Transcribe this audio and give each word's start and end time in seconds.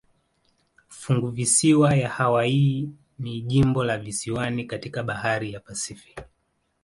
Funguvisiwa 0.87 1.95
ya 1.95 2.09
Hawaii 2.09 2.89
ni 3.19 3.41
jimbo 3.41 3.83
la 3.83 3.97
visiwani 3.97 4.65
katika 4.65 5.03
bahari 5.03 5.53
ya 5.53 5.59
Pasifiki. 5.59 6.23